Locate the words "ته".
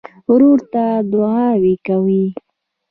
0.73-0.83